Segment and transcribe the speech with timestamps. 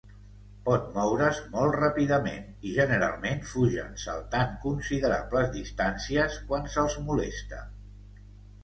[0.67, 7.63] Pot moure's molt ràpidament i generalment fugen saltant considerables distàncies quan se'ls molesta.